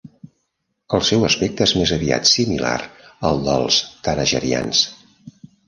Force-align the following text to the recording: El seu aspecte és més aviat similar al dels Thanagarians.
El 0.97 1.03
seu 1.09 1.25
aspecte 1.27 1.65
és 1.67 1.73
més 1.81 1.93
aviat 1.99 2.31
similar 2.31 2.73
al 3.31 3.45
dels 3.51 3.81
Thanagarians. 4.09 4.85